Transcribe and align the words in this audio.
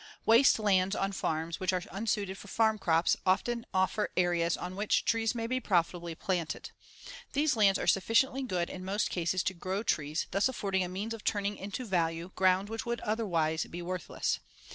Waste 0.25 0.57
lands 0.57 0.95
on 0.95 1.11
farms 1.11 1.59
which 1.59 1.71
are 1.71 1.83
unsuited 1.91 2.35
for 2.35 2.47
farm 2.47 2.79
crops 2.79 3.15
often 3.23 3.67
offer 3.71 4.09
areas 4.17 4.57
on 4.57 4.75
which 4.75 5.05
trees 5.05 5.35
may 5.35 5.59
profitably 5.59 6.15
be 6.15 6.19
planted. 6.19 6.71
These 7.33 7.55
lands 7.55 7.77
are 7.77 7.85
sufficiently 7.85 8.41
good 8.41 8.67
in 8.71 8.83
most 8.83 9.11
cases 9.11 9.43
to 9.43 9.53
grow 9.53 9.83
trees, 9.83 10.25
thus 10.31 10.49
affording 10.49 10.83
a 10.83 10.89
means 10.89 11.13
of 11.13 11.23
turning 11.23 11.55
into 11.55 11.85
value 11.85 12.31
ground 12.35 12.67
which 12.67 12.83
would 12.83 13.01
otherwise 13.01 13.65
be 13.65 13.83
worthless. 13.83 14.39